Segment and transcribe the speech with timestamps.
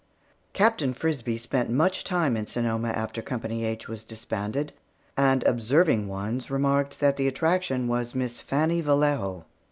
[0.53, 4.73] Captain Frisbie spent much time in Sonoma after Company H was disbanded,
[5.15, 9.45] and observing ones remarked that the attraction was Miss Fannie Vallejo.